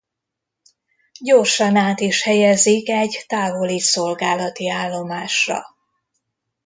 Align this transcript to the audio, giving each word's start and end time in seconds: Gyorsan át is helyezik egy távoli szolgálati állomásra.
Gyorsan 1.19 1.75
át 1.75 1.99
is 1.99 2.21
helyezik 2.23 2.89
egy 2.89 3.23
távoli 3.27 3.79
szolgálati 3.79 4.69
állomásra. 4.69 5.61